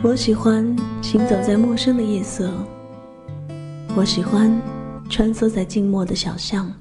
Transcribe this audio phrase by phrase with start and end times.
[0.00, 0.64] 我喜欢
[1.02, 2.52] 行走在陌生的夜色，
[3.96, 4.56] 我喜欢
[5.10, 6.72] 穿梭在静默的小巷，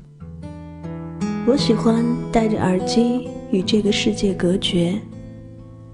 [1.48, 5.02] 我喜欢戴着耳机与这个世界隔绝，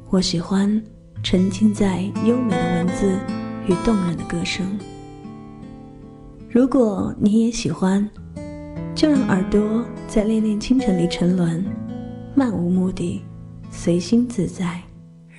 [0.09, 0.83] 我喜欢
[1.23, 3.17] 沉浸在优美的文字
[3.67, 4.77] 与动人的歌声。
[6.49, 8.07] 如果你也喜欢，
[8.93, 11.63] 就让耳朵在恋恋清晨里沉沦，
[12.35, 13.23] 漫无目的，
[13.71, 14.81] 随心自在。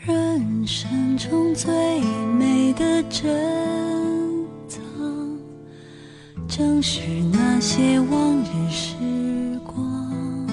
[0.07, 1.73] 人生中最
[2.39, 3.25] 美的珍
[4.69, 4.79] 藏，
[6.47, 7.01] 正是
[7.33, 8.95] 那些往日时
[9.65, 10.47] 光。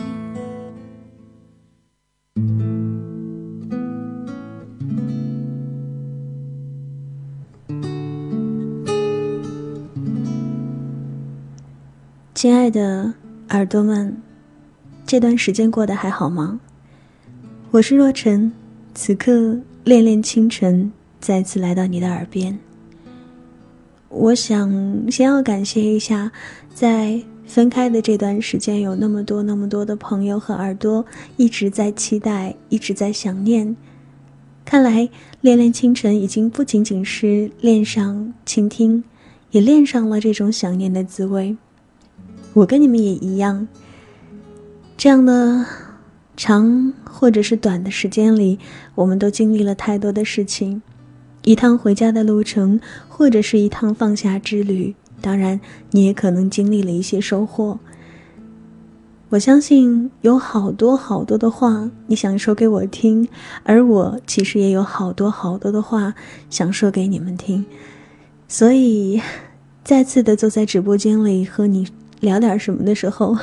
[12.34, 13.14] 亲爱的
[13.50, 14.16] 耳朵们，
[15.06, 16.62] 这段时间过得还好吗？
[17.72, 18.54] 我是若晨。
[18.94, 22.60] 此刻，恋恋清晨再次来到你的耳边。
[24.10, 24.70] 我想
[25.10, 26.32] 先要感谢一下，
[26.74, 31.06] 在分开的这段时间，有那么多那么多的朋友和耳朵
[31.38, 33.76] 一直在期待，一直在想念。
[34.66, 39.04] 看来，恋恋清晨已经不仅仅是恋上倾听，
[39.52, 41.56] 也恋上了这种想念的滋味。
[42.54, 43.68] 我跟你们也一样，
[44.98, 45.66] 这样的。
[46.44, 48.58] 长或者是短的时间里，
[48.96, 50.82] 我们都经历了太多的事情，
[51.44, 54.96] 一趟回家的路程，或者是一趟放下之旅。
[55.22, 57.78] 当然，你也可能经历了一些收获。
[59.30, 63.30] 我相信有好多好多的话你想说给我听，
[63.62, 66.16] 而我其实也有好多好多的话
[66.50, 67.64] 想说给你们听。
[68.48, 69.22] 所以，
[69.86, 71.88] 再次的坐在直播间里和你
[72.20, 73.38] 聊点什么的时候。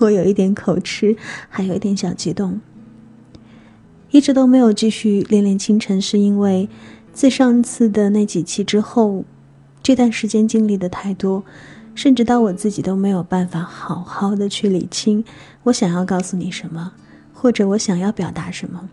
[0.00, 1.16] 我有一点口吃，
[1.48, 2.60] 还有一点小激动。
[4.10, 6.68] 一直都没有继续恋恋清晨，是因为
[7.12, 9.24] 自上次的那几期之后，
[9.82, 11.44] 这段时间经历的太多，
[11.94, 15.24] 甚至到我自己都没有办法好好的去理清
[15.64, 16.92] 我想要告诉你什么，
[17.32, 18.90] 或者我想要表达什么。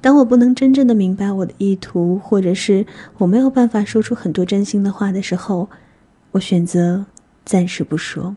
[0.00, 2.86] 当我不能真正的明白我的意图，或者是
[3.18, 5.68] 我没有办法说出很多真心的话的时候，
[6.32, 7.06] 我选择
[7.44, 8.36] 暂时不说。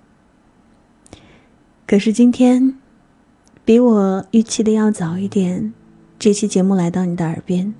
[1.91, 2.75] 可是今天，
[3.65, 5.73] 比我预期的要早一点，
[6.17, 7.73] 这期节目来到你的耳边。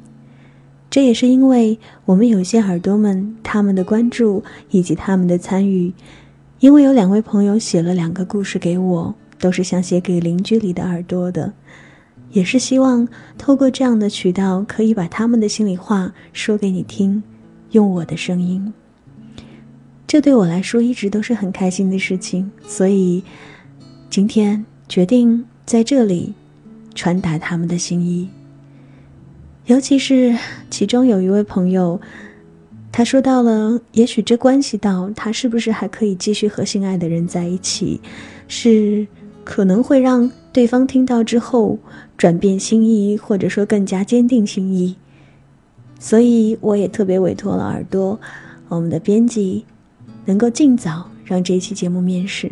[0.90, 5.94] 这也是因为我们有些耳朵们他们的关注以及他们的参与，
[6.60, 11.54] 因为有两位朋友写了两个故事给我，都是想写给邻居里的耳朵的，
[12.32, 13.08] 也是希望
[13.38, 17.24] 透过这样的渠道，可以把他们的心里话说给你听，
[17.70, 18.74] 用我的声音。
[20.06, 23.24] 这对我来说一直都是很开心的事情，所以。
[24.12, 26.34] 今天决定在这里
[26.94, 28.28] 传达他们的心意，
[29.68, 30.38] 尤其是
[30.70, 32.02] 其中有一位朋友，
[32.92, 38.02] 他说到了，也许这关系到他是不是还可以继续和心爱的人在一起，
[38.50, 39.08] 是
[39.46, 41.80] 可能会让对方听到之后
[42.18, 44.98] 转变心意，或者说更加坚定心意。
[46.02, 48.20] 所以我也特别委托了耳朵，
[48.68, 49.64] 我们的编辑，
[50.26, 52.52] 能够尽早让这一期节目面世。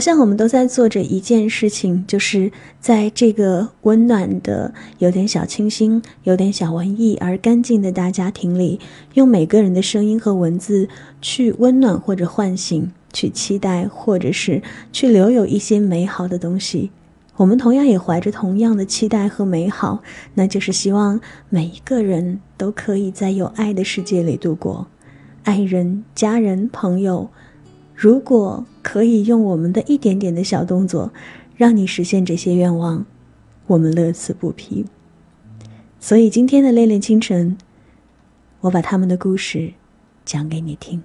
[0.00, 2.50] 我想，我们都在做着一件事情，就是
[2.80, 8.80] 在这个温暖的、有点小清新、有点小文艺而干净的大家庭里，
[9.12, 10.88] 用每个人的声音和文字
[11.20, 16.90] 去温暖或者唤醒，去期待或者是去留有一些美好的东西。
[17.36, 24.86] 我们同样也怀着同样的期待和美好，那就是希望每一个人都可以在有爱的世界里度过，
[25.42, 27.28] 爱人、家人、朋友。
[28.00, 31.12] 如果可以用我们的一点点的小动作，
[31.54, 33.04] 让你实现这些愿望，
[33.66, 34.86] 我们乐此不疲。
[35.98, 37.58] 所以今天的恋恋清晨，
[38.60, 39.74] 我把他们的故事
[40.24, 41.02] 讲给你听。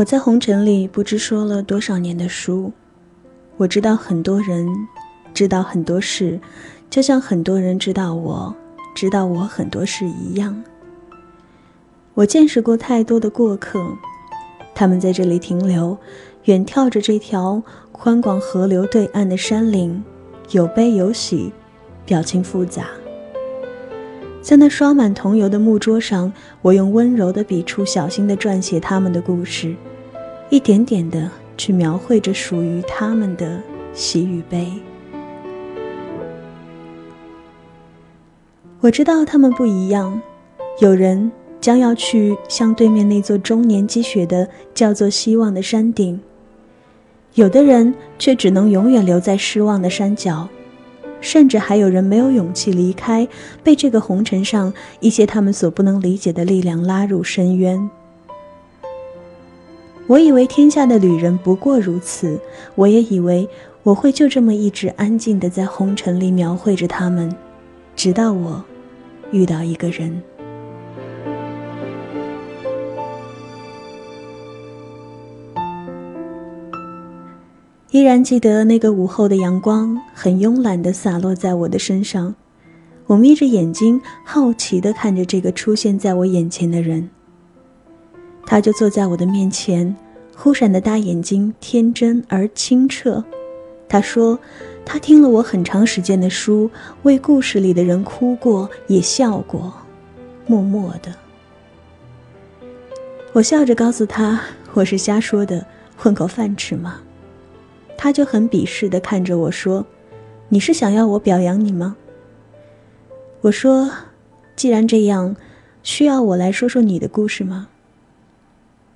[0.00, 2.72] 我在红尘里不知说了多少年的书，
[3.58, 4.66] 我知道很多人，
[5.34, 6.40] 知道很多事，
[6.88, 8.54] 就像很多人知道我，
[8.94, 10.64] 知道我很多事一样。
[12.14, 13.78] 我见识过太多的过客，
[14.74, 15.98] 他们在这里停留，
[16.44, 17.62] 远眺着这条
[17.92, 20.02] 宽广河流对岸的山岭，
[20.52, 21.52] 有悲有喜，
[22.06, 22.86] 表情复杂。
[24.40, 26.32] 在那刷满桐油的木桌上，
[26.62, 29.76] 我用温柔的笔触，小心地撰写他们的故事，
[30.50, 33.62] 一点点的去描绘着属于他们的
[33.94, 34.66] 喜与悲。
[38.80, 40.20] 我知道他们不一样，
[40.80, 41.30] 有人
[41.60, 46.20] 将要去向对面那座终年积雪的叫做希望的山顶，
[47.34, 50.48] 有的人却只能永远留在失望的山脚。
[51.20, 53.28] 甚至还有人没有勇气离开，
[53.62, 57.90] 被这个红尘上一些他们所不能理解的力量拉入深渊。
[60.10, 62.36] 我以为天下的旅人不过如此，
[62.74, 63.48] 我也以为
[63.84, 67.32] 我会就这么一直安静的在红尘里描绘着他们，
[67.94, 68.64] 直到我
[69.30, 70.20] 遇到一个人。
[77.92, 82.34] 依然记得那个午后的阳光，很慵懒的洒落在我的身上。
[83.06, 87.10] 我眯着眼睛，好奇的看着这个出现在我眼前的人。
[88.50, 89.94] 他就坐在我的面前，
[90.36, 93.22] 忽闪的大眼睛天真而清澈。
[93.88, 94.36] 他说
[94.84, 96.68] ：“他听了我很长时间的书，
[97.04, 99.72] 为故事里的人哭过，也笑过，
[100.48, 101.14] 默默的。”
[103.32, 104.40] 我笑着告诉他
[104.74, 105.64] ：“我是瞎说的，
[105.96, 107.00] 混口饭吃嘛。”
[107.96, 109.86] 他就很鄙视的看着我说
[110.50, 111.94] ：“你是想要我表扬你吗？”
[113.42, 113.88] 我说
[114.56, 115.36] ：“既然这样，
[115.84, 117.68] 需要我来说说你的故事吗？”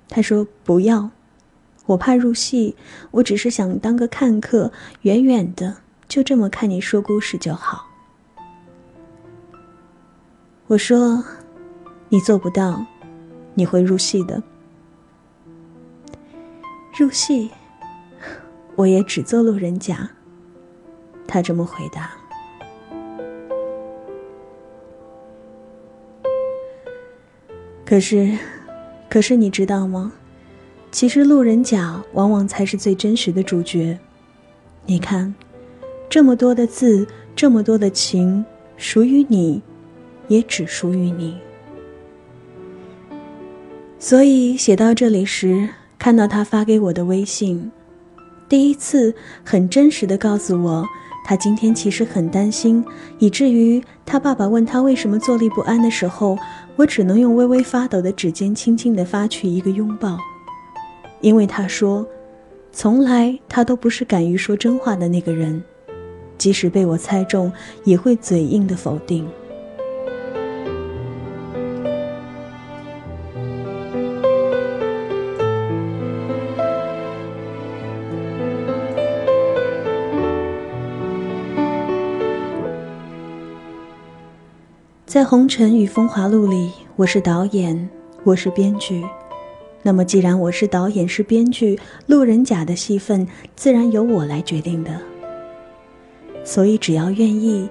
[0.07, 1.09] 他说：“不要，
[1.85, 2.75] 我怕入戏，
[3.11, 4.71] 我只是想当个看客，
[5.01, 7.87] 远远的就这么看你说故事就好。”
[10.67, 11.23] 我说
[12.09, 12.85] ：“你做不到，
[13.53, 14.41] 你会入戏的。
[16.97, 17.51] 入戏。”
[18.75, 20.09] 我也只做路人甲。
[21.27, 22.11] 他这么回答。
[27.85, 28.37] 可是，
[29.15, 30.11] 可是你知道吗？
[30.91, 33.97] 其实路人甲往往才是最真实的主角。
[34.85, 35.33] 你看，
[36.09, 38.43] 这么多的字，这么多的情，
[38.75, 39.61] 属于你，
[40.27, 41.37] 也只属于你。
[43.99, 47.71] 所以写到这里时，看到他发给我的微信。
[48.49, 49.15] 第一次
[49.45, 50.85] 很真实的告诉我，
[51.25, 52.83] 他今天其实很担心，
[53.19, 56.37] 以至于他爸爸问他为什么坐立不安的时候，
[56.77, 60.17] 我只能用微微发抖的指尖轻轻的发去一个拥抱，
[61.21, 62.05] 因为他说，
[62.71, 65.63] 从来他都不是敢于说真话的那个人，
[66.37, 67.51] 即使被我猜中，
[67.85, 69.25] 也会嘴硬的否定。
[85.15, 87.89] 在《红尘与风华录》里，我是导演，
[88.25, 89.01] 我是编剧。
[89.81, 93.25] 那么，既然我是导演，是编剧，路人甲的戏份
[93.55, 94.99] 自然由我来决定的。
[96.43, 97.69] 所以，只要愿意，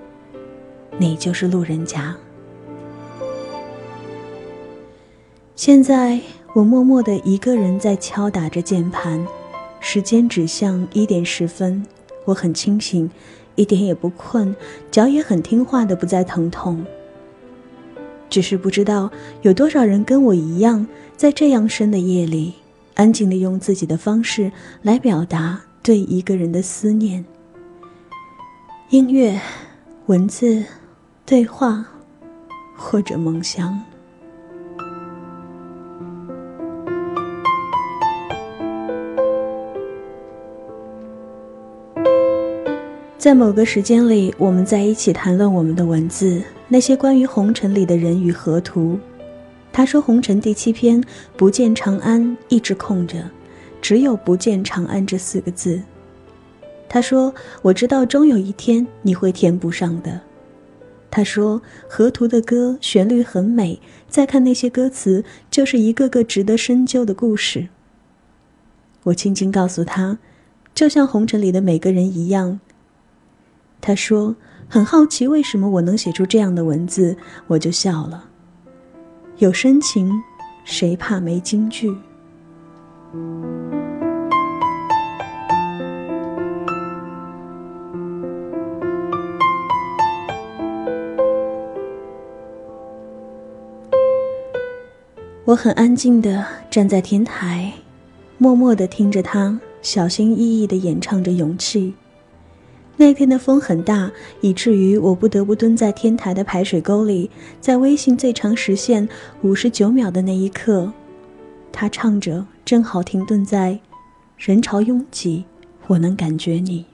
[0.96, 2.16] 你就是路人甲。
[5.54, 6.18] 现在，
[6.54, 9.22] 我默默的一个人在敲打着键盘，
[9.80, 11.84] 时间指向一点十分，
[12.24, 13.10] 我很清醒，
[13.54, 14.56] 一点也不困，
[14.90, 16.82] 脚也很听话的不再疼痛。
[18.28, 19.10] 只是不知道
[19.42, 22.54] 有多少人跟我一样，在这样深的夜里，
[22.94, 24.50] 安静的用自己的方式
[24.82, 27.24] 来表达对一个人的思念。
[28.90, 29.40] 音乐、
[30.06, 30.64] 文字、
[31.24, 31.86] 对话，
[32.76, 33.80] 或者梦乡。
[43.16, 46.42] 在某个时间里，我们在一起谈论我们的文字。
[46.74, 48.98] 那些关于红尘里的人与河图，
[49.72, 51.00] 他说：“红尘第七篇
[51.36, 53.30] 不见长安一直空着，
[53.80, 55.80] 只有不见长安这四个字。”
[56.90, 60.20] 他说：“我知道终有一天你会填补上的。”
[61.12, 67.68] 他说：“河图的歌旋律很美，再看那些歌词，就是一个个值得深究的故事。”
[69.04, 70.18] 我轻轻告诉他
[70.74, 72.58] ：“就像红尘里的每个人一样。”
[73.80, 74.34] 他说。
[74.74, 77.16] 很好奇为什么我能写出这样的文字
[77.46, 78.24] 我就笑了。
[79.38, 80.20] 有深情
[80.64, 81.96] 谁怕没金句
[95.44, 97.72] 我很安静的站在天台
[98.38, 101.94] 默默的听着他小心翼翼的演唱着勇气。
[102.96, 104.10] 那天的风很大，
[104.40, 107.30] 以至于我不得不蹲在天台的排水沟里。
[107.60, 109.08] 在微信最长时限
[109.42, 110.92] 五十九秒的那一刻，
[111.72, 113.80] 他唱着，正好停顿在
[114.38, 115.44] “人潮拥挤，
[115.88, 116.86] 我能感觉你”。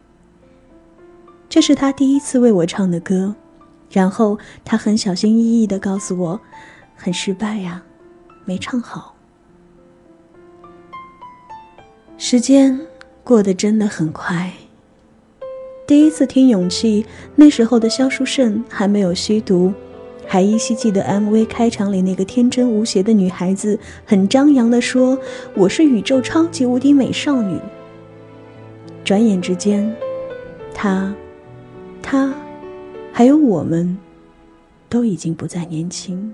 [1.51, 3.35] 这是他第一次为我唱的歌，
[3.91, 6.41] 然后他很小心翼翼地告诉我
[6.97, 7.83] ：“很失败呀。”
[8.47, 9.15] 没唱好。
[12.17, 12.81] 时间
[13.23, 14.51] 过得真的很快。
[15.91, 17.03] 第一次听《勇气》，
[17.35, 19.73] 那时候的萧淑慎还没有吸毒，
[20.25, 25.19] 还依稀记得 MV 开场里那个天真无邪的女孩子，很张扬地说
[25.53, 27.59] ：“我是宇宙超级无敌美少女。”
[29.03, 29.93] 转眼之间，
[30.73, 31.13] 她、
[32.01, 32.33] 他，
[33.13, 33.99] 还有我们，
[34.89, 36.33] 都已经不再年轻。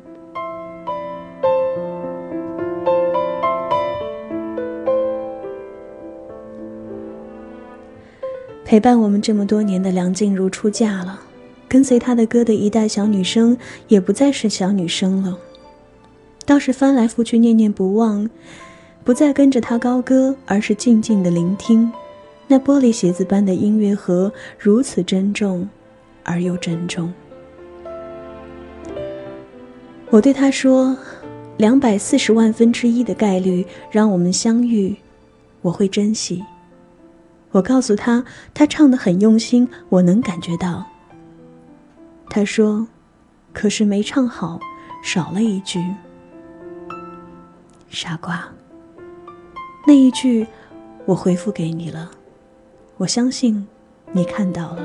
[8.66, 11.20] 陪伴我们这么多年的梁静茹出嫁了，
[11.68, 13.56] 跟随她的歌的一代小女生
[13.86, 15.38] 也不再是小女生了，
[16.44, 18.28] 倒是翻来覆去念念不忘，
[19.04, 21.92] 不再跟着她高歌，而是静静的聆听，
[22.48, 25.68] 那玻璃鞋子般的音乐盒如此珍重，
[26.24, 27.14] 而又珍重。
[30.10, 30.96] 我对他说
[31.56, 34.96] ：“两百四十万分之一的概率让我们相遇，
[35.62, 36.42] 我会珍惜。”
[37.56, 38.22] 我告诉他，
[38.52, 40.84] 他唱的很用心，我能感觉到。
[42.28, 42.86] 他说
[43.54, 44.60] ：“可是没唱好，
[45.02, 45.82] 少了一句。”
[47.88, 48.46] 傻瓜。
[49.86, 50.46] 那一句，
[51.06, 52.10] 我回复给你了，
[52.98, 53.66] 我相信
[54.12, 54.82] 你看到了，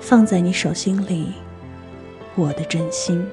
[0.00, 1.32] 放在你手心里，
[2.36, 3.26] 我的真心。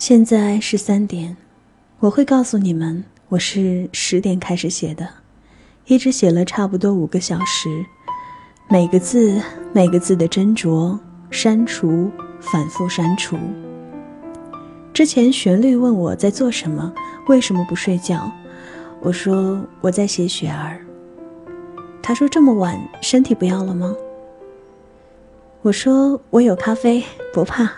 [0.00, 1.36] 现在是三点，
[1.98, 5.06] 我会告诉你们，我是十点开始写的，
[5.88, 7.84] 一直写了差不多五个小时，
[8.70, 9.42] 每个字
[9.74, 10.98] 每个字的斟酌、
[11.30, 13.36] 删除、反复删除。
[14.94, 16.90] 之前旋律问我在做什么，
[17.28, 18.32] 为什么不睡觉？
[19.02, 20.80] 我说我在写雪儿。
[22.00, 23.94] 他说这么晚，身体不要了吗？
[25.60, 27.04] 我说我有咖啡，
[27.34, 27.70] 不怕。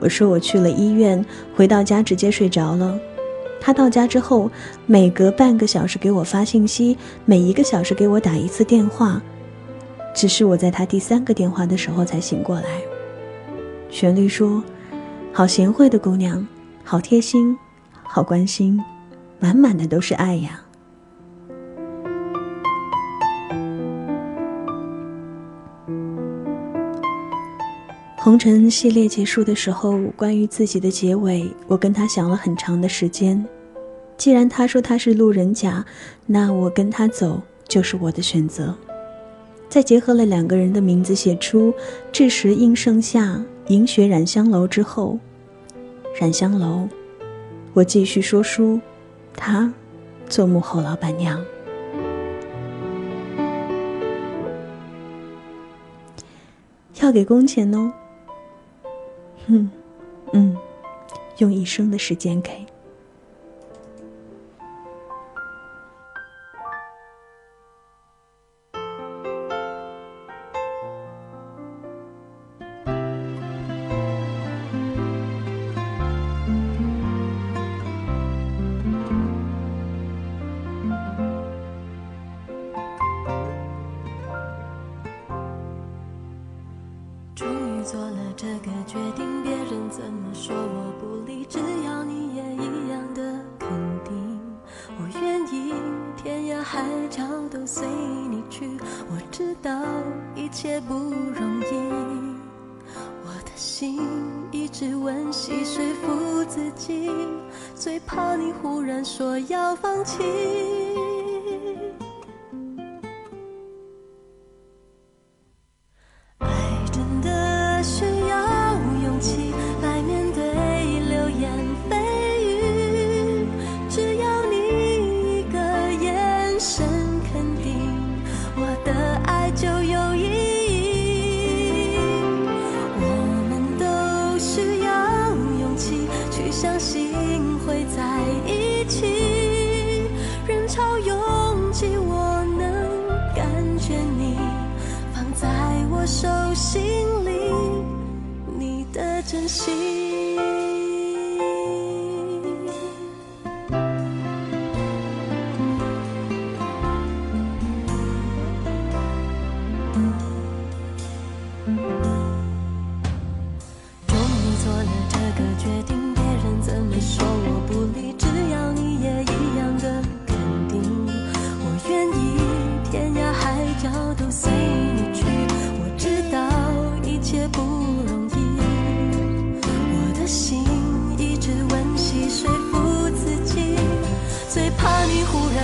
[0.00, 1.24] 我说我去了医院，
[1.54, 2.98] 回到家直接睡着了。
[3.60, 4.50] 他到家之后，
[4.86, 9.20] 每隔半个小时给我发信息，每一个小时给我打一次电话。
[10.14, 12.64] 只是我在他第三个电话的时候才醒过来。
[13.90, 14.62] 旋律说
[15.32, 16.46] ：“好贤惠的姑娘，
[16.84, 17.56] 好贴心，
[18.04, 18.80] 好关心，
[19.40, 20.60] 满满的都是爱呀。”
[28.28, 33.42] 红尘系列结束的时候，关于自己的结尾，我跟他想了很长的时间。
[34.18, 35.82] 既然他说他是路人甲，
[36.26, 38.74] 那我跟他走就是我的选择。
[39.70, 41.72] 在结合了两个人的名字写出
[42.12, 45.18] “至时应盛夏，银雪染香楼”之后，
[46.20, 46.86] 染香楼，
[47.72, 48.78] 我继续说书，
[49.34, 49.72] 他
[50.28, 51.42] 做幕后老板娘，
[57.00, 57.90] 要给工钱哦。
[59.48, 59.70] 嗯，
[60.32, 60.56] 嗯，
[61.38, 62.67] 用一生的时间给。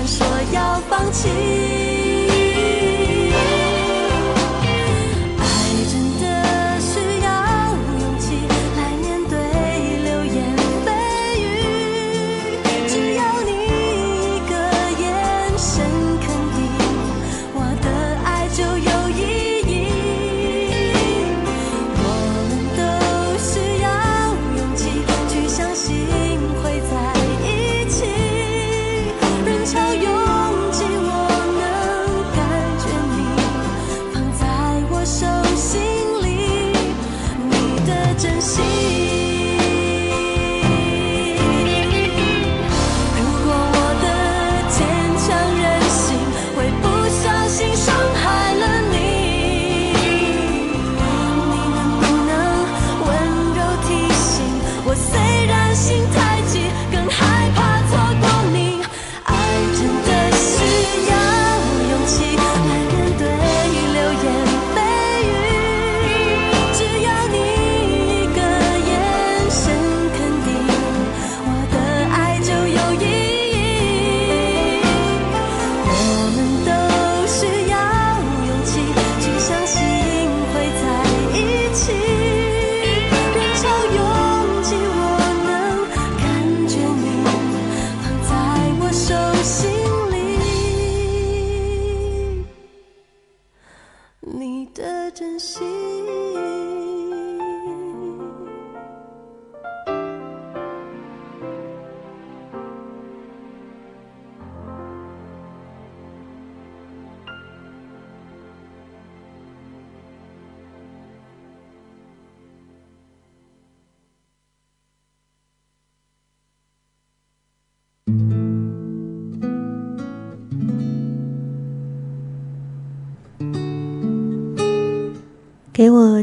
[0.07, 1.74] 说要放弃。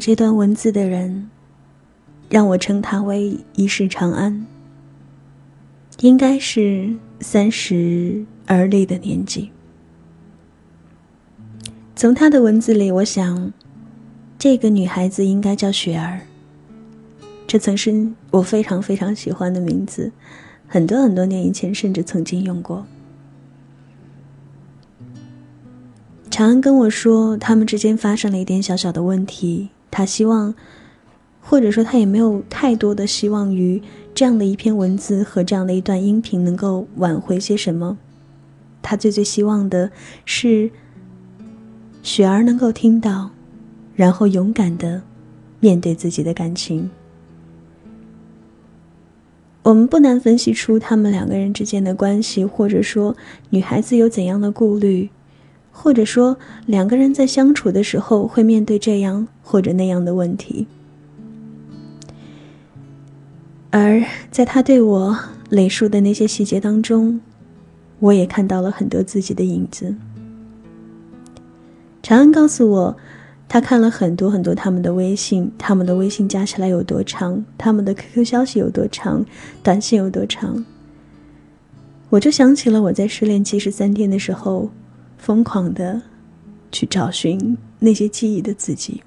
[0.03, 1.29] 这段文字的人，
[2.27, 4.47] 让我称他为一世长安。
[5.99, 9.51] 应该是三十而立的年纪。
[11.95, 13.53] 从他的文字里，我想，
[14.39, 16.21] 这个女孩子应该叫雪儿。
[17.45, 20.11] 这曾是我非常非常喜欢的名字，
[20.67, 22.87] 很多很多年以前甚至曾经用过。
[26.31, 29.69] 长安跟我说，他们之间发生了一点小小的问题。
[29.91, 30.55] 他希望，
[31.41, 33.81] 或者说他也没有太多的希望于
[34.15, 37.97] 这样的一篇文字和这样的一段音频能够挽回些什么。
[38.81, 39.91] 他最最希望的
[40.25, 40.71] 是，
[42.01, 43.29] 雪儿能够听到，
[43.95, 45.03] 然后勇敢的
[45.59, 46.89] 面对自己的感情。
[49.63, 53.15] 我们不难分析出他们两个人之间的关系，或者说
[53.51, 55.09] 女孩子有怎样的顾虑。
[55.71, 60.67] 或者说，两个人在相处的时候会面对这样或者那样的问题，
[63.71, 65.17] 而在他对我
[65.49, 67.19] 累述的那些细节当中，
[67.99, 69.95] 我也看到了很多自己的影子。
[72.03, 72.97] 长安告诉我，
[73.47, 79.25] 他看了很多很多他们的微信，他们的微信加起来有多长，他们的 QQ 消息有多长，
[79.63, 80.63] 短信有多长。
[82.09, 84.69] 我就想起了我在失恋七十三天的时候。
[85.21, 86.01] 疯狂的
[86.71, 89.03] 去找寻那些记忆的自己。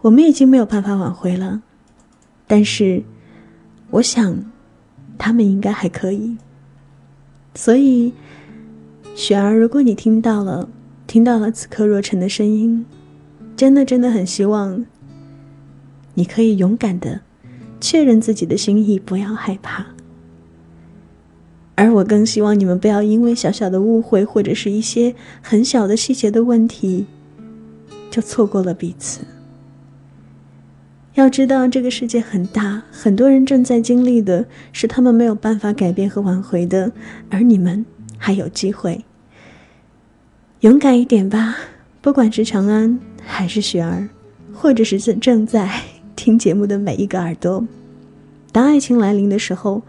[0.00, 1.60] 我们已经没有办法挽回了，
[2.46, 3.04] 但是
[3.90, 4.50] 我想
[5.18, 6.38] 他们应该还可以。
[7.54, 8.14] 所以，
[9.14, 10.66] 雪儿，如果你听到了，
[11.06, 12.86] 听到了此刻若尘的声音，
[13.54, 14.86] 真的真的很希望
[16.14, 17.20] 你可以勇敢的
[17.78, 19.95] 确认自己的心意，不要害怕。
[21.76, 27.06] 而我更希望你们不要因为小小的误会或者是一些很小的细节的问题，
[28.10, 29.20] 就错过了彼此。
[31.14, 36.92] 要知道，这个世界很大，很多人正在经历的是他们没有办法改变和挽回的，
[37.30, 37.86] 而你们
[38.18, 39.04] 还有机会。
[40.60, 41.56] 勇敢一点吧，
[42.00, 44.08] 不管是长安还是雪儿，
[44.52, 45.70] 或者是正正在
[46.14, 47.66] 听节目的每一个耳朵，
[48.52, 49.82] 当爱情来临的时候，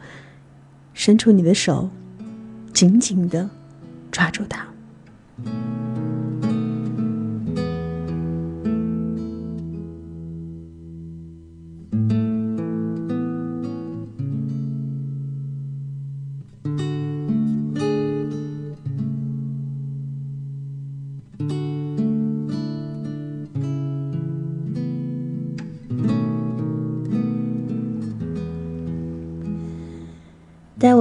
[0.98, 1.92] 伸出你的手，
[2.74, 3.48] 紧紧的
[4.12, 4.66] 抓住它。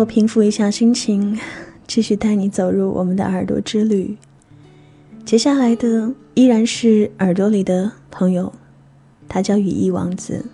[0.07, 1.39] 平复一下心情，
[1.87, 4.17] 继续带你走入我们的耳朵之旅。
[5.25, 8.53] 接下来的依然是耳朵里的朋友，
[9.29, 10.47] 他叫羽翼王子。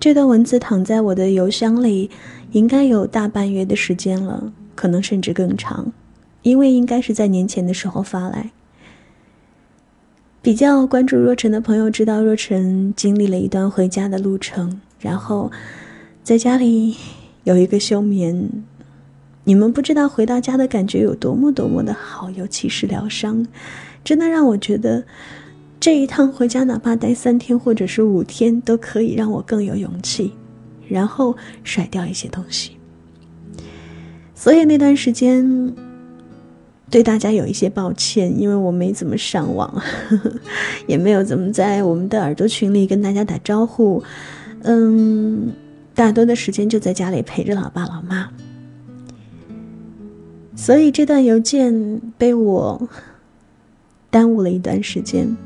[0.00, 2.10] 这段文字躺在我的邮箱里，
[2.52, 5.92] 应该有大半月的时间了，可能甚至更长，
[6.42, 8.50] 因为应该是在年前的时候发来。
[10.40, 15.52] 比较关注若晨的朋友知道，若晨经历了一段回家的路程，然后
[16.24, 16.96] 在家里。
[17.44, 18.50] 有一个休眠，
[19.44, 23.46] 你们不知道回到家的感觉有多么多么的好，尤其是疗伤，
[24.04, 25.02] 真的让我觉得
[25.80, 30.34] 这一趟回家，哪怕待三天或者是五天，都可以让我更有勇气，
[30.86, 32.72] 然后甩掉一些东西。
[34.34, 35.74] 所以那段时间
[36.90, 39.82] 对大家有一些抱歉，因为我没怎么上网，
[40.86, 44.02] 也没有怎么在我们的耳朵群里跟大家打招呼，
[44.62, 45.50] 嗯。
[46.00, 48.30] 大多的时间就在家里陪着老爸老妈，
[50.56, 52.88] 所以这段邮件被我
[54.08, 55.36] 耽误了一段时间。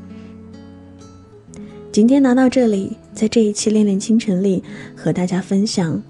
[1.91, 4.63] 今天拿到这里，在这一期《恋恋清晨》里
[4.95, 6.01] 和大家分享，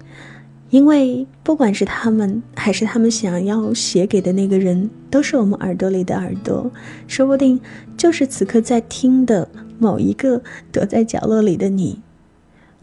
[0.70, 6.70] 因为不管是他们还是他们想要写给的那个人，都是我们耳朵里的耳朵，
[7.08, 7.60] 说不定
[7.96, 9.48] 就是此刻在听的
[9.80, 12.00] 某一个躲在角落里的你。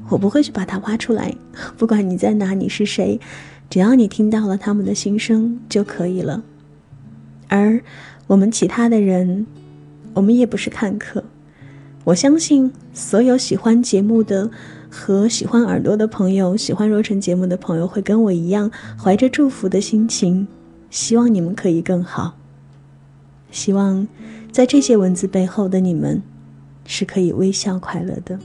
[0.09, 1.35] 我不会去把它挖出来，
[1.77, 3.19] 不管你在哪，你是谁，
[3.69, 6.43] 只要你听到了他们的心声就可以了。
[7.47, 7.81] 而
[8.27, 9.45] 我们其他的人，
[10.13, 11.23] 我们也不是看客。
[12.05, 14.51] 我相信所有喜欢节目的
[14.89, 18.69] 和喜欢耳朵的朋友，喜欢若晨节目的朋友，会跟我一样，
[19.01, 20.47] 怀着祝福的心情，
[20.89, 22.37] 希望你们可以更好。
[23.51, 24.07] 希望
[24.51, 26.21] 在这些文字背后的你们，
[26.85, 28.37] 是可以微笑快乐的。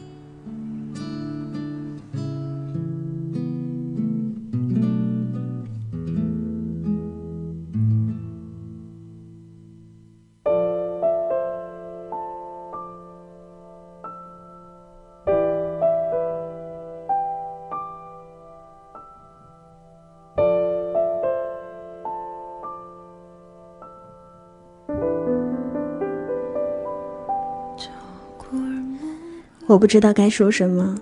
[29.69, 30.99] 我不知道该说什么，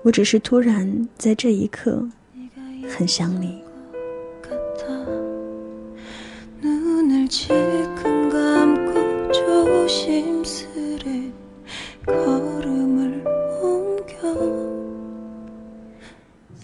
[0.00, 2.02] 我只是突然在这一刻
[2.88, 3.62] 很想你。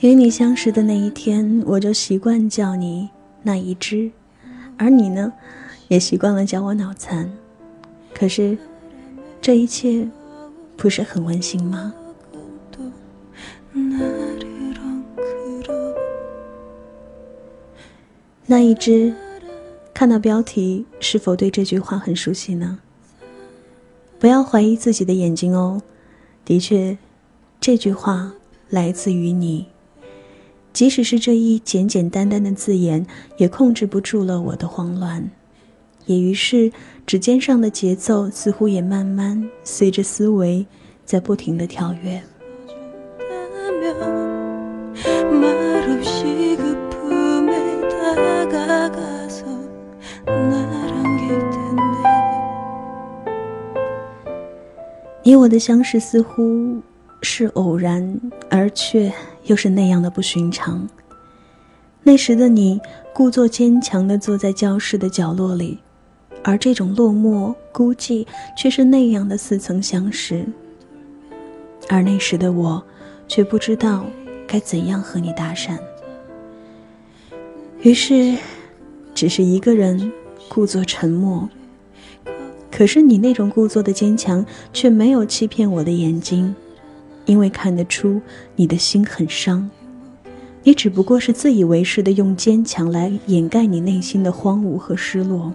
[0.01, 3.11] 与你相识的那一天，我就习惯叫你
[3.43, 4.11] 那一只，
[4.79, 5.31] 而你呢，
[5.89, 7.31] 也习惯了叫我脑残。
[8.15, 8.57] 可是，
[9.43, 10.09] 这一切。
[10.77, 11.95] 不是很温馨吗？
[18.47, 19.15] 那一只，
[19.95, 22.79] 看到标题，是否对这句话很熟悉呢？
[24.19, 25.81] 不要怀疑自己的眼睛哦，
[26.45, 26.99] 的确，
[27.59, 28.35] 这句话
[28.69, 29.67] 来自于你。
[30.75, 33.07] 即使是这一简简单单的字眼，
[33.39, 35.31] 也控制不住了我的慌乱。
[36.07, 36.71] 也于是，
[37.07, 40.67] 指尖上的节奏似乎也慢慢随着思维
[41.05, 42.21] 在不停的跳跃。
[55.23, 56.81] 你我的相识似乎
[57.23, 59.13] 是偶然，而却
[59.45, 60.87] 又是那样的不寻常。
[62.03, 62.81] 那时的你，
[63.15, 65.79] 故作坚强的坐在教室的角落里。
[66.43, 70.45] 而这种落寞孤寂，却是那样的似曾相识。
[71.89, 72.83] 而那时的我，
[73.29, 74.07] 却不知道
[74.47, 75.79] 该怎样和你搭讪。
[77.83, 78.37] 于是，
[79.15, 80.13] 只是一个人
[80.49, 81.49] 故作沉默。
[82.71, 86.55] 可是你那种故作的坚强，却没有欺骗我的眼睛，
[87.25, 88.21] 因为看得出
[88.57, 89.71] 你的心很伤。
[90.65, 95.53] 你只不过是自以为是的用坚强来掩盖你内心的荒芜和失落。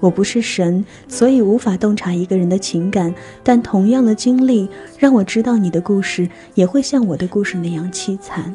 [0.00, 3.14] 我不是神，所以无法洞察一个人的情感。
[3.42, 8.54] 但同样的经历让我知道，你的故事也会像我的故事那样凄惨。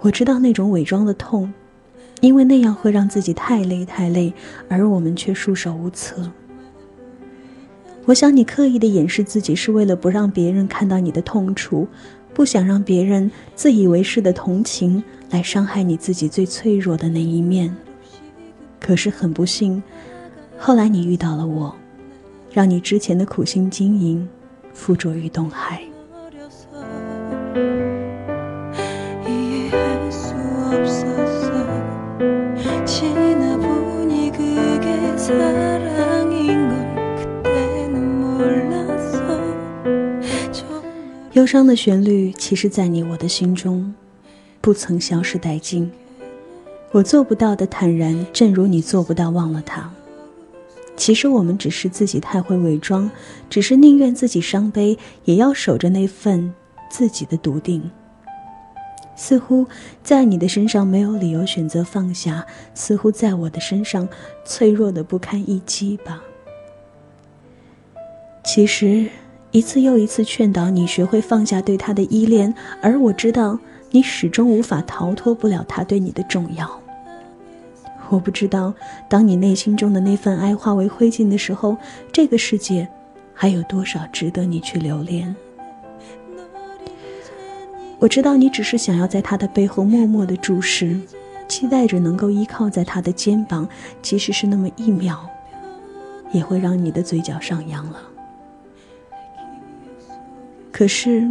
[0.00, 1.52] 我知道那种伪装的痛，
[2.20, 4.32] 因为那样会让自己太累太累，
[4.68, 6.30] 而我们却束手无策。
[8.06, 11.86] 我想你刻意的掩饰自己，是为了不让别人看到你的痛楚，
[12.32, 17.76] 不想让别人自以为是的同情来伤害你自己最脆弱的那一面。
[18.80, 19.80] 可是很不幸，
[20.58, 21.72] 后来你遇到了我，
[22.50, 24.28] 让你之前的苦心经营
[24.72, 25.82] 付诸于东海。
[41.34, 43.94] 忧伤的旋律，其实，在你我的心中，
[44.60, 45.90] 不曾消失殆尽。
[46.92, 49.88] 我做不到的坦然，正如你做不到忘了他。
[50.96, 53.08] 其实我们只是自己太会伪装，
[53.48, 56.52] 只是宁愿自己伤悲，也要守着那份
[56.90, 57.90] 自己的笃定。
[59.14, 59.66] 似乎
[60.02, 64.08] 在你的身上没有理由选择放下，似乎在我的身上
[64.44, 66.22] 脆弱的不堪一击吧。
[68.42, 69.06] 其实
[69.52, 73.58] 一次又一次劝导你学会放下对他的依恋，而我知道
[73.90, 76.80] 你始终无法逃脱不了他对你的重要。
[78.08, 78.74] 我不知道，
[79.08, 81.76] 当你内心中的那份爱化为灰烬的时候，
[82.12, 82.88] 这个世界
[83.32, 85.34] 还有多少值得你去留恋？
[87.98, 90.98] 我知道你只是想要在他的背后默默的注视，
[91.46, 93.68] 期待着能够依靠在他的肩膀，
[94.02, 95.28] 即使是那么一秒，
[96.32, 98.00] 也会让你的嘴角上扬了。
[100.72, 101.28] 可是，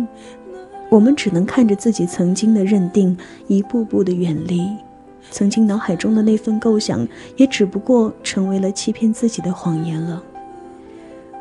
[0.89, 3.15] 我们只能看着自己曾经的认定
[3.47, 4.67] 一步步的远离。
[5.32, 10.23] 曾经脑海中的那份构想，也只不过成为了欺骗自己的谎言了。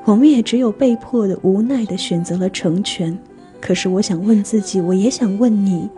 [0.04, 3.18] 我们也只有被迫的、无奈的选择了成全。
[3.60, 5.88] 可是，我想问自己，我也想问你：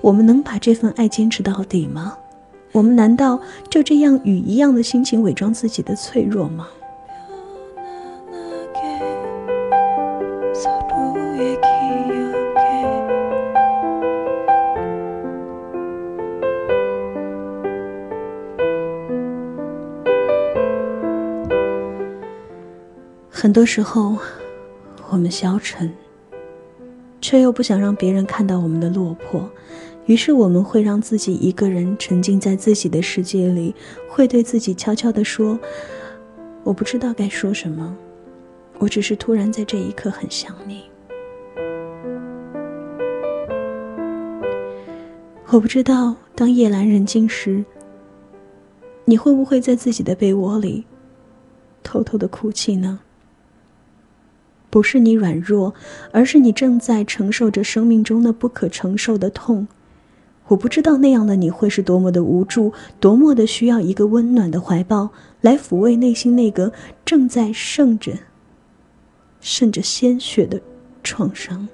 [0.00, 2.16] 我们能把这份爱坚持到底吗？
[2.72, 6.66] 我们难道就这样与一样的心情伪装自己的脆弱吗？
[23.46, 24.18] 很多时候，
[25.08, 25.88] 我们消沉，
[27.20, 29.48] 却又不想让别人看到我们的落魄，
[30.06, 33.72] 于是我们会让自己一个人沉浸在自己的世界里，
[34.08, 35.56] 会对自己悄悄地说
[36.66, 37.96] ：“我不知道该说什么，
[38.78, 40.82] 我只是突然在这一刻很想你。”
[45.50, 47.64] 我不知道，当夜阑人静时，
[49.04, 50.84] 你会不会在自己的被窝里
[51.84, 52.98] 偷偷的哭泣呢？
[54.76, 55.72] 不是你软弱，
[56.12, 59.66] 而是你正在承受着生命中那不可承受的痛。
[60.48, 65.08] 我不知道那样的你会是多么的无助，多么的需要一个温暖的怀抱
[65.40, 66.74] 来抚慰内心那个
[67.06, 68.18] 正在渗着、
[69.40, 70.60] 渗着鲜血的
[71.02, 71.66] 创伤。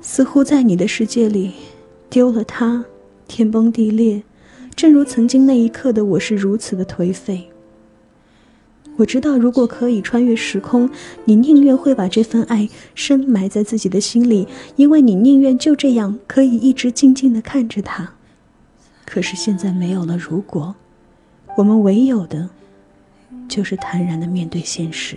[0.00, 1.52] 似乎在你的世界里，
[2.08, 2.86] 丢了他，
[3.28, 4.22] 天崩地裂。
[4.74, 7.49] 正如曾经那一刻的我是如此的颓废。
[9.00, 10.90] 我知道，如果可以穿越时空，
[11.24, 18.12] 你宁愿会把这份爱深埋在自己的心里，因为你宁愿就这样可以一直静静的看着他。
[19.06, 20.74] 可是现在没有了如果，
[21.56, 22.50] 我们唯有的，
[23.48, 25.16] 就是坦然的面对现实。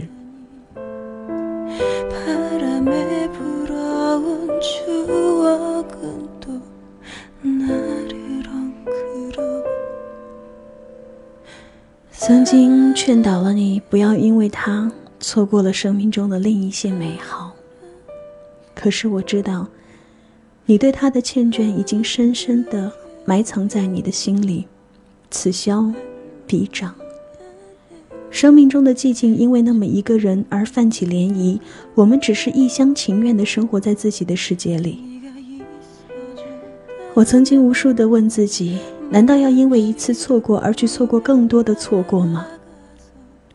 [12.26, 17.52] 曾经劝导了你，不要因为他错过了生命中的另一些美好。
[18.74, 19.68] 可是我知道，
[20.66, 22.90] 你对他的缱绻已经深深的
[23.26, 24.66] 埋藏在你的心里，
[25.30, 25.92] 此消
[26.48, 26.96] 彼长。
[28.30, 31.60] 生命中的寂静因为那么一个人而泛起涟漪，
[31.94, 35.04] 我们只是一厢情愿的生活在自己的世界里。
[37.16, 38.80] 我曾经无数的问自己。
[39.10, 42.48] 难道要因为一次错过而去错过更多的错过吗？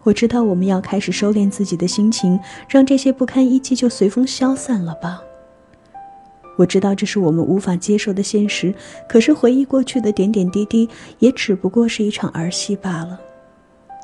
[0.05, 5.21] 我知道我们要开始收敛自己的心情，让这些不堪一击就随风消散了吧。
[6.57, 8.73] 我知道这是我们无法接受的现实，
[9.09, 13.21] 可是回忆过去的点点滴滴，也只不过是一场儿戏罢了。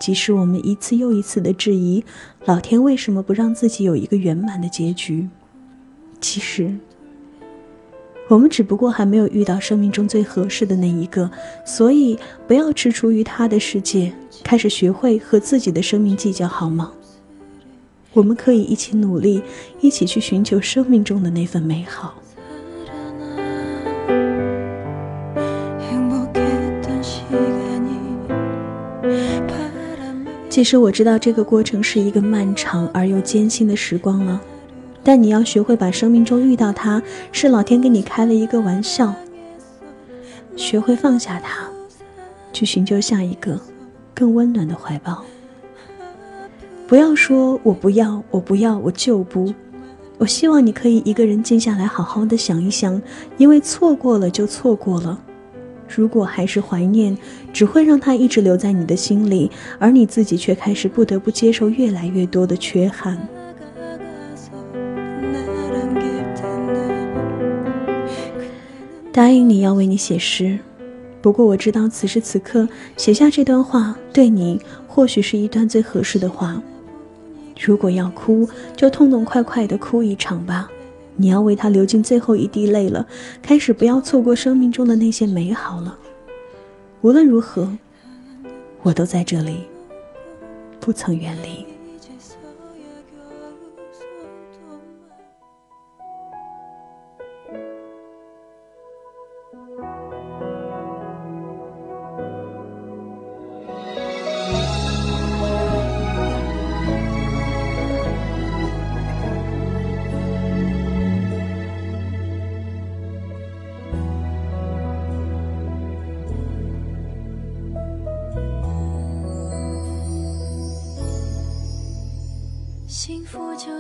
[0.01, 2.05] 即使我们一次又一次的质疑，
[2.45, 5.29] 老天为什么不让自己有一个圆满的结局？
[6.21, 6.77] 其实。
[8.29, 11.31] 我们只不过还没有遇到生命中最合适的那一个，
[11.65, 16.93] 所以不要踟蹰于他的世界，开始学会和自己的生命计较，好吗？
[18.15, 19.43] 我们可以一起努力，
[19.81, 22.15] 一起去寻求生命中的那份美好。
[30.49, 34.41] 其实我知道这个过程是一个漫长而又艰辛的时光了，
[35.05, 39.15] 但你要学会把生命中遇到他是老天给你开了一个玩笑，
[40.57, 41.69] 学会放下他，
[42.53, 43.61] 去寻求下一个
[44.15, 45.23] 更温暖的怀抱。
[46.89, 49.53] 不要说我不要，我不要，我就不。
[50.17, 53.03] 我希望你可以一个人静下来，好好的想一想，
[53.37, 55.21] 因为错过了就错过了。
[55.95, 57.17] 如果还是怀念，
[57.53, 63.19] 只会让它一直留在你的心里，而你自己却开始不得不接受越来越多的缺憾。
[69.15, 70.59] 答应你要为你写诗，
[71.23, 76.61] 不过我知道此时此刻写下这段话，对你或许是一段最合适的话。
[77.65, 80.69] 如果要哭，就痛痛快快的哭一场吧。
[81.15, 83.07] 你要为他流尽最后一滴泪了，
[83.41, 85.97] 开始不要错过生命中的那些美好了。
[87.03, 87.71] 无论如何，
[88.83, 89.59] 我都在这里，
[90.81, 91.65] 不曾远离。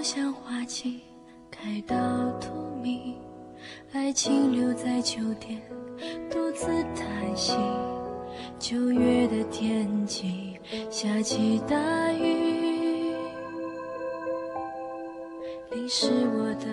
[0.04, 1.00] 像花季，
[1.50, 1.96] 开到
[2.38, 2.50] 荼
[2.82, 3.14] 蘼，
[3.94, 5.58] 爱情留在秋天，
[6.30, 7.56] 独自叹息。
[8.58, 13.14] 九月的天气，下起大雨，
[15.70, 16.66] 淋湿我的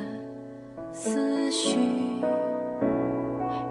[0.91, 1.79] 思绪。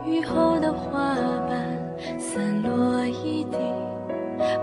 [0.06, 1.14] 雨后的花
[1.46, 3.58] 瓣散落一地，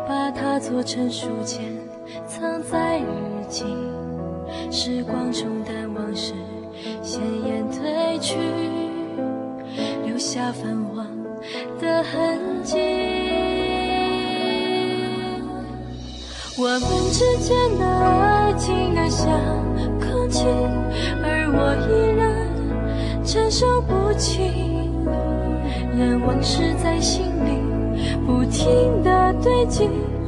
[0.08, 1.72] 把它做成书签，
[2.26, 3.06] 藏在日
[3.48, 3.64] 记。
[4.70, 6.34] 时光冲淡往事，
[7.02, 8.36] 鲜艳褪去，
[10.06, 11.08] 留下泛黄
[11.80, 12.78] 的痕迹。
[16.60, 19.30] 我们之间的爱静得像
[20.00, 20.46] 空气，
[21.24, 24.42] 而我依然承受不起，
[25.98, 27.62] 让往事在心里
[28.26, 29.90] 不停地堆积。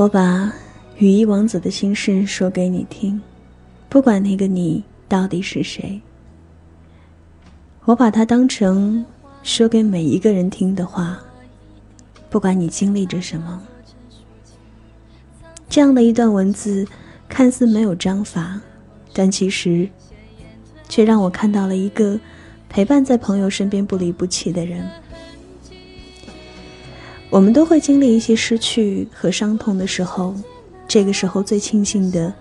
[0.00, 0.50] 我把
[0.96, 3.20] 羽翼王子的心事说给你听，
[3.90, 6.00] 不管那个你到底是谁。
[7.84, 9.04] 我把它当成
[9.42, 11.18] 说给每一个人听的话，
[12.30, 13.62] 不管你经历着什么。
[15.68, 16.88] 这样的一段文字，
[17.28, 18.58] 看似没有章法，
[19.12, 19.86] 但其实，
[20.88, 22.18] 却让我看到了一个
[22.70, 24.82] 陪伴在朋友身边不离不弃的人。
[27.30, 30.34] 我们都会经历一些失去和伤痛的时候，
[30.88, 32.34] 这个时候最庆幸的，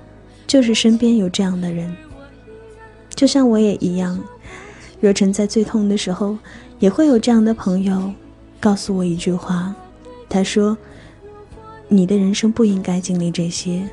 [0.48, 1.96] 就是身边有这样的人。
[3.14, 4.20] 就像我也一样，
[5.00, 6.36] 若晨在最痛的时候，
[6.80, 8.12] 也会有这样的朋友，
[8.60, 9.76] 告诉我一句话，
[10.28, 10.76] 他说
[11.88, 13.88] ：“你的人生不应该经历这些，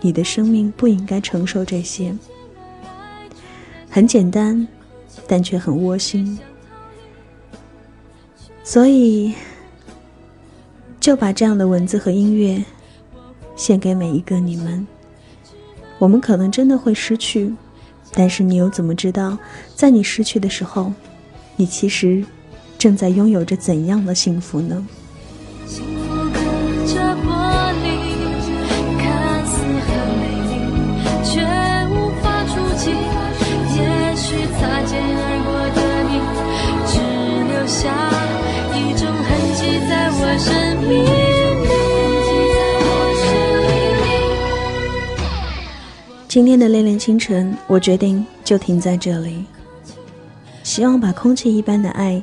[0.00, 2.16] 你的生命不应该承受这些。”
[3.90, 4.66] 很简单，
[5.26, 6.38] 但却很窝心。
[8.64, 9.34] 所以。
[11.02, 12.64] 就把这样的文字和音乐
[13.56, 14.86] 献给每一个你们。
[15.98, 17.52] 我们可能真的会失去，
[18.12, 19.36] 但是你又怎么知道，
[19.74, 20.92] 在你失去的时候，
[21.56, 22.24] 你其实
[22.78, 24.86] 正在拥有着怎样的幸福呢？
[37.66, 38.11] 下
[46.28, 49.44] 今天的恋恋清晨我决定就停在这里。
[50.62, 52.22] 希望把空气一般的爱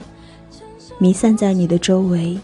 [0.97, 2.39] 弥散在你的周围。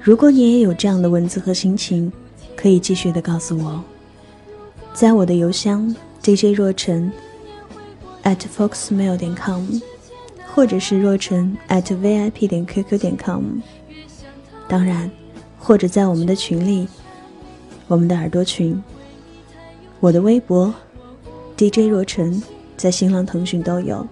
[0.00, 2.12] 如果你也有这样的文字和心情
[2.54, 3.82] 可以继续的告诉我。
[4.94, 7.10] 在我的邮箱 dj 若尘
[8.22, 9.64] at foxmail 点 com
[10.46, 13.42] 或者是若尘 at vip 点 qq 点 com
[14.72, 15.10] 当然，
[15.58, 16.88] 或者在我们的群里，
[17.88, 18.82] 我们的耳朵群。
[20.00, 20.74] 我的微博
[21.58, 22.42] ，DJ 若晨，
[22.74, 24.08] 在新浪、腾讯都有。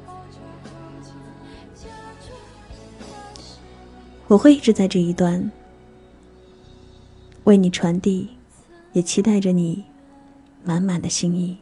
[4.28, 5.50] 我会一直在这一段
[7.44, 8.28] 为你传递，
[8.92, 9.82] 也期待着你
[10.62, 11.56] 满满的心意，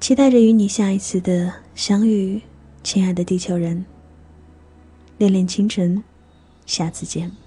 [0.00, 2.42] 期待着与你下一次的相遇，
[2.82, 3.86] 亲爱的地球人。
[5.16, 6.04] 恋恋清晨，
[6.66, 7.43] 下次见。